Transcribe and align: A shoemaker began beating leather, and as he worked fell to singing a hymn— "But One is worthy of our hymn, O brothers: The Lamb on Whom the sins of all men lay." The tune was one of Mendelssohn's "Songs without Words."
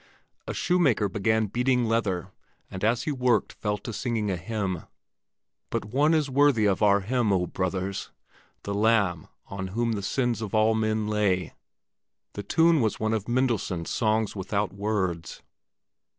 A 0.47 0.53
shoemaker 0.55 1.07
began 1.07 1.45
beating 1.45 1.85
leather, 1.85 2.31
and 2.71 2.83
as 2.83 3.03
he 3.03 3.11
worked 3.11 3.53
fell 3.53 3.77
to 3.77 3.93
singing 3.93 4.31
a 4.31 4.35
hymn— 4.35 4.85
"But 5.69 5.85
One 5.85 6.15
is 6.15 6.27
worthy 6.27 6.65
of 6.65 6.81
our 6.81 7.01
hymn, 7.01 7.31
O 7.31 7.45
brothers: 7.45 8.09
The 8.63 8.73
Lamb 8.73 9.27
on 9.45 9.67
Whom 9.67 9.91
the 9.91 10.01
sins 10.01 10.41
of 10.41 10.55
all 10.55 10.73
men 10.73 11.07
lay." 11.07 11.53
The 12.33 12.41
tune 12.41 12.81
was 12.81 12.99
one 12.99 13.13
of 13.13 13.27
Mendelssohn's 13.27 13.91
"Songs 13.91 14.35
without 14.35 14.73
Words." 14.73 15.43